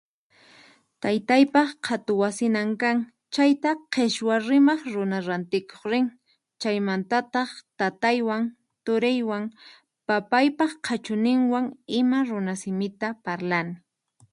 [1.01, 2.97] Taytaypaq qhatu wasinan kan,
[3.33, 6.05] chayta qichwa rimaq runa rantikuq rin,
[6.61, 8.43] chaymantataq tataywan,
[8.85, 9.43] turiywan,
[10.07, 11.65] papaypaq qhachunniwan
[11.99, 13.73] ima runa simita parlani.